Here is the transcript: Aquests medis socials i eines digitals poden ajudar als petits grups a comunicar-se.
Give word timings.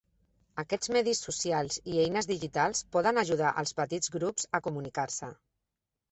Aquests 0.61 0.89
medis 0.95 1.19
socials 1.25 1.75
i 1.91 1.99
eines 2.03 2.29
digitals 2.31 2.81
poden 2.95 3.23
ajudar 3.23 3.51
als 3.63 3.73
petits 3.81 4.09
grups 4.17 4.47
a 4.59 4.61
comunicar-se. 4.69 5.29